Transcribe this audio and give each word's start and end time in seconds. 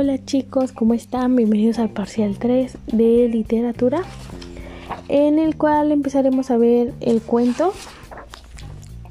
Hola 0.00 0.24
chicos, 0.24 0.70
¿cómo 0.70 0.94
están? 0.94 1.34
Bienvenidos 1.34 1.80
al 1.80 1.90
parcial 1.90 2.38
3 2.38 2.78
de 2.86 3.28
literatura, 3.28 4.02
en 5.08 5.40
el 5.40 5.56
cual 5.56 5.90
empezaremos 5.90 6.52
a 6.52 6.56
ver 6.56 6.94
el 7.00 7.20
cuento 7.20 7.72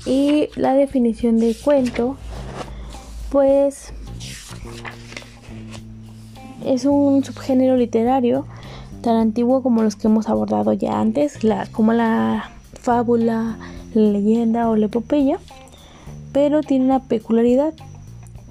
y 0.05 0.47
la 0.55 0.75
definición 0.75 1.39
de 1.39 1.57
cuento, 1.61 2.15
pues 3.33 3.91
es 6.65 6.85
un 6.85 7.21
subgénero 7.21 7.75
literario 7.75 8.47
tan 9.01 9.17
antiguo 9.17 9.61
como 9.61 9.83
los 9.83 9.97
que 9.97 10.07
hemos 10.07 10.29
abordado 10.29 10.71
ya 10.71 11.01
antes, 11.01 11.37
como 11.73 11.91
la 11.91 12.51
fábula, 12.79 13.57
la 13.93 14.11
leyenda 14.11 14.69
o 14.69 14.77
la 14.77 14.85
epopeya, 14.85 15.37
pero 16.31 16.63
tiene 16.63 16.85
una 16.85 16.99
peculiaridad 17.01 17.73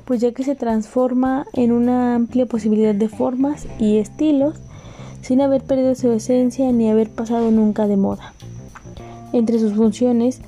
pues 0.07 0.21
ya 0.21 0.33
que 0.33 0.45
se 0.45 0.55
transforma 0.55 1.47
en 1.53 1.73
una 1.73 2.15
amplia 2.15 2.47
posibilidad 2.47 2.95
de 2.95 3.09
formas 3.09 3.67
y 3.79 3.99
estilos 3.99 4.55
sin 5.21 5.41
haber 5.41 5.63
perdido 5.63 5.95
su 5.97 6.11
esencia 6.13 6.71
ni 6.73 6.89
haber 6.89 7.11
pasado 7.11 7.51
nunca 7.51 7.89
de 7.89 7.97
moda. 7.97 8.33
Entre 9.33 9.59
sus 9.59 9.75
funciones 9.75 10.41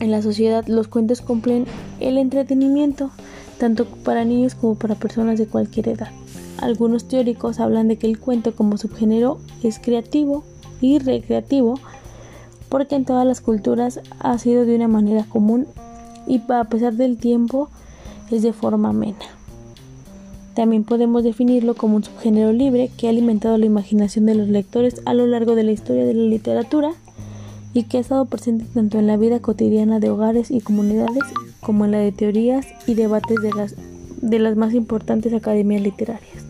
en 0.00 0.10
la 0.10 0.22
sociedad 0.22 0.66
los 0.66 0.88
cuentos 0.88 1.20
cumplen 1.20 1.66
el 2.00 2.16
entretenimiento, 2.16 3.10
tanto 3.58 3.84
para 3.84 4.24
niños 4.24 4.54
como 4.54 4.74
para 4.74 4.94
personas 4.94 5.38
de 5.38 5.46
cualquier 5.46 5.90
edad. 5.90 6.08
Algunos 6.58 7.06
teóricos 7.06 7.60
hablan 7.60 7.88
de 7.88 7.98
que 7.98 8.06
el 8.06 8.18
cuento 8.18 8.54
como 8.54 8.78
subgénero 8.78 9.38
es 9.62 9.78
creativo 9.78 10.44
y 10.80 10.98
recreativo 10.98 11.78
porque 12.70 12.96
en 12.96 13.04
todas 13.04 13.26
las 13.26 13.42
culturas 13.42 14.00
ha 14.18 14.38
sido 14.38 14.64
de 14.64 14.74
una 14.74 14.88
manera 14.88 15.24
común 15.28 15.66
y 16.26 16.40
a 16.48 16.64
pesar 16.64 16.94
del 16.94 17.18
tiempo 17.18 17.68
es 18.30 18.42
de 18.42 18.52
forma 18.52 18.90
amena. 18.90 19.18
También 20.54 20.84
podemos 20.84 21.22
definirlo 21.22 21.74
como 21.74 21.96
un 21.96 22.04
subgénero 22.04 22.52
libre 22.52 22.90
que 22.96 23.06
ha 23.06 23.10
alimentado 23.10 23.58
la 23.58 23.66
imaginación 23.66 24.24
de 24.26 24.34
los 24.34 24.48
lectores 24.48 25.02
a 25.04 25.12
lo 25.12 25.26
largo 25.26 25.54
de 25.54 25.64
la 25.64 25.72
historia 25.72 26.06
de 26.06 26.14
la 26.14 26.24
literatura 26.24 26.92
y 27.74 27.82
que 27.82 27.98
ha 27.98 28.00
estado 28.00 28.24
presente 28.24 28.64
tanto 28.72 28.98
en 28.98 29.06
la 29.06 29.18
vida 29.18 29.40
cotidiana 29.40 30.00
de 30.00 30.08
hogares 30.08 30.50
y 30.50 30.60
comunidades 30.60 31.24
como 31.60 31.84
en 31.84 31.90
la 31.90 31.98
de 31.98 32.10
teorías 32.10 32.66
y 32.86 32.94
debates 32.94 33.36
de 33.42 33.52
las, 33.52 33.74
de 34.22 34.38
las 34.38 34.56
más 34.56 34.72
importantes 34.72 35.34
academias 35.34 35.82
literarias. 35.82 36.46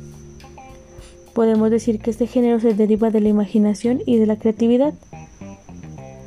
Podemos 1.35 1.71
decir 1.71 1.99
que 1.99 2.11
este 2.11 2.29
género 2.29 2.61
se 2.61 2.75
deriva 2.75 3.11
de 3.11 3.21
la 3.21 3.29
imaginación 3.29 4.01
y 4.07 4.19
de 4.19 4.27
la 4.27 4.37
creatividad 4.37 4.95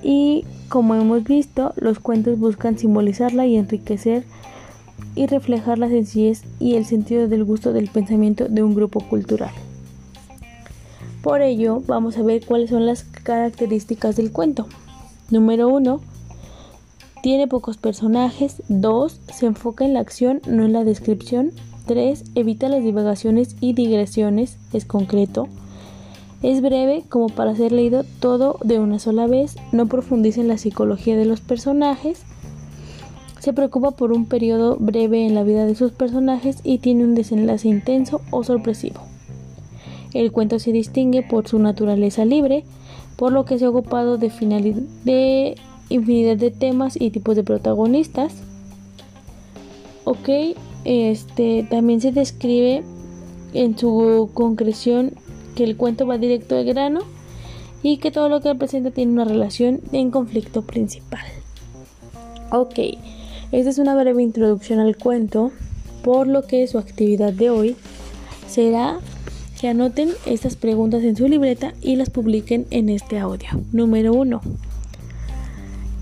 y 0.03 0.43
como 0.69 0.95
hemos 0.95 1.23
visto, 1.23 1.73
los 1.77 1.99
cuentos 1.99 2.37
buscan 2.37 2.77
simbolizarla 2.77 3.47
y 3.47 3.55
enriquecer 3.55 4.23
y 5.19 5.27
reflejar 5.27 5.77
la 5.79 5.89
sencillez 5.89 6.43
y 6.61 6.75
el 6.75 6.85
sentido 6.85 7.27
del 7.27 7.43
gusto 7.43 7.73
del 7.73 7.89
pensamiento 7.89 8.47
de 8.47 8.63
un 8.63 8.73
grupo 8.73 9.01
cultural. 9.01 9.51
Por 11.21 11.41
ello, 11.41 11.83
vamos 11.85 12.17
a 12.17 12.23
ver 12.23 12.45
cuáles 12.45 12.69
son 12.69 12.85
las 12.85 13.03
características 13.03 14.15
del 14.15 14.31
cuento. 14.31 14.65
Número 15.29 15.67
1. 15.67 15.99
Tiene 17.21 17.49
pocos 17.49 17.75
personajes. 17.75 18.63
2. 18.69 19.19
Se 19.33 19.45
enfoca 19.45 19.83
en 19.83 19.93
la 19.93 19.99
acción, 19.99 20.39
no 20.47 20.63
en 20.63 20.71
la 20.71 20.85
descripción. 20.85 21.51
3. 21.85 22.23
Evita 22.35 22.69
las 22.69 22.81
divagaciones 22.81 23.57
y 23.59 23.73
digresiones. 23.73 24.55
Es 24.71 24.85
concreto. 24.85 25.49
Es 26.41 26.61
breve 26.61 27.03
como 27.09 27.27
para 27.27 27.57
ser 27.57 27.73
leído 27.73 28.05
todo 28.21 28.57
de 28.63 28.79
una 28.79 28.99
sola 28.99 29.27
vez. 29.27 29.57
No 29.73 29.87
profundiza 29.87 30.39
en 30.39 30.47
la 30.47 30.57
psicología 30.57 31.17
de 31.17 31.25
los 31.25 31.41
personajes 31.41 32.23
se 33.39 33.53
preocupa 33.53 33.91
por 33.91 34.11
un 34.11 34.25
periodo 34.25 34.77
breve 34.79 35.25
en 35.25 35.35
la 35.35 35.43
vida 35.43 35.65
de 35.65 35.75
sus 35.75 35.91
personajes 35.91 36.57
y 36.63 36.79
tiene 36.79 37.03
un 37.03 37.15
desenlace 37.15 37.67
intenso 37.67 38.21
o 38.31 38.43
sorpresivo. 38.43 39.01
El 40.13 40.31
cuento 40.31 40.59
se 40.59 40.71
distingue 40.71 41.21
por 41.21 41.47
su 41.47 41.59
naturaleza 41.59 42.25
libre, 42.25 42.63
por 43.15 43.31
lo 43.31 43.45
que 43.45 43.59
se 43.59 43.65
ha 43.65 43.69
ocupado 43.69 44.17
de, 44.17 44.29
de 45.03 45.55
infinidad 45.89 46.37
de 46.37 46.51
temas 46.51 46.99
y 46.99 47.11
tipos 47.11 47.35
de 47.35 47.43
protagonistas. 47.43 48.33
Ok, 50.03 50.29
este 50.85 51.67
también 51.69 52.01
se 52.01 52.11
describe 52.11 52.83
en 53.53 53.77
su 53.77 54.29
concreción 54.33 55.13
que 55.55 55.63
el 55.63 55.77
cuento 55.77 56.07
va 56.07 56.17
directo 56.17 56.57
al 56.57 56.65
grano 56.65 57.01
y 57.83 57.97
que 57.97 58.11
todo 58.11 58.29
lo 58.29 58.41
que 58.41 58.53
presenta 58.55 58.91
tiene 58.91 59.11
una 59.11 59.25
relación 59.25 59.81
en 59.91 60.11
conflicto 60.11 60.63
principal. 60.63 61.25
Ok, 62.51 62.79
esta 63.51 63.69
es 63.69 63.77
una 63.79 63.95
breve 63.95 64.21
introducción 64.21 64.79
al 64.79 64.95
cuento, 64.97 65.51
por 66.03 66.27
lo 66.27 66.43
que 66.43 66.67
su 66.67 66.77
actividad 66.77 67.33
de 67.33 67.49
hoy 67.49 67.75
será 68.47 68.99
que 69.59 69.67
anoten 69.67 70.09
estas 70.25 70.55
preguntas 70.55 71.03
en 71.03 71.15
su 71.15 71.27
libreta 71.27 71.73
y 71.81 71.95
las 71.95 72.09
publiquen 72.09 72.67
en 72.69 72.89
este 72.89 73.19
audio. 73.19 73.49
Número 73.71 74.13
1. 74.13 74.41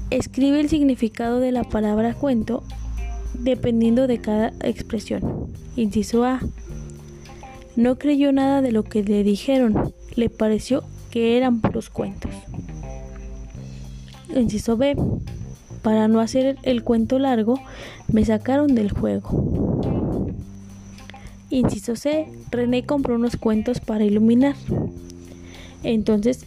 Escribe 0.10 0.60
el 0.60 0.70
significado 0.70 1.40
de 1.40 1.52
la 1.52 1.64
palabra 1.64 2.14
cuento 2.14 2.64
dependiendo 3.34 4.08
de 4.08 4.20
cada 4.20 4.54
expresión. 4.62 5.48
Inciso 5.76 6.24
A. 6.24 6.40
No 7.76 7.98
creyó 7.98 8.32
nada 8.32 8.62
de 8.62 8.72
lo 8.72 8.84
que 8.84 9.04
le 9.04 9.24
dijeron, 9.24 9.94
le 10.16 10.30
pareció 10.30 10.84
que 11.12 11.38
eran 11.38 11.62
puros 11.62 11.90
cuentos. 11.90 12.32
Inciso 14.36 14.78
B. 14.78 14.96
Para 15.82 16.08
no 16.08 16.20
hacer 16.20 16.58
el 16.64 16.84
cuento 16.84 17.20
largo, 17.20 17.60
me 18.12 18.26
sacaron 18.26 18.76
del 18.76 18.92
juego. 18.92 20.28
Inciso 21.50 21.96
C. 21.96 22.28
René 22.52 22.86
compró 22.86 23.16
unos 23.16 23.38
cuentos 23.38 23.80
para 23.80 24.04
iluminar. 24.04 24.56
Entonces, 25.84 26.46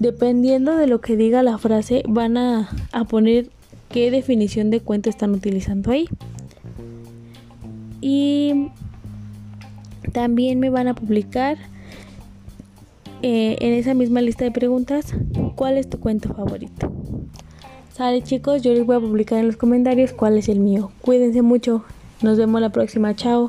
dependiendo 0.00 0.76
de 0.76 0.86
lo 0.86 1.00
que 1.00 1.16
diga 1.16 1.42
la 1.42 1.58
frase, 1.58 2.02
van 2.06 2.36
a, 2.36 2.68
poner 3.08 3.48
qué 3.88 4.10
definición 4.10 4.70
de 4.70 4.80
cuento 4.80 5.08
están 5.08 5.32
utilizando 5.32 5.90
ahí. 5.90 6.08
Y 8.00 8.68
también 10.12 10.60
me 10.60 10.70
van 10.70 10.88
a 10.88 10.94
publicar 10.94 11.56
eh, 13.22 13.56
en 13.60 13.72
esa 13.72 13.94
misma 13.94 14.20
lista 14.20 14.44
de 14.44 14.50
preguntas 14.50 15.14
cuál 15.54 15.78
es 15.78 15.88
tu 15.88 16.00
cuento 16.00 16.34
favorito. 16.34 16.92
Sale 18.02 18.20
chicos, 18.20 18.62
yo 18.62 18.74
les 18.74 18.84
voy 18.84 18.96
a 18.96 18.98
publicar 18.98 19.38
en 19.38 19.46
los 19.46 19.56
comentarios 19.56 20.12
cuál 20.12 20.36
es 20.36 20.48
el 20.48 20.58
mío. 20.58 20.90
Cuídense 21.02 21.40
mucho. 21.40 21.84
Nos 22.20 22.36
vemos 22.36 22.60
la 22.60 22.70
próxima. 22.70 23.14
Chao. 23.14 23.48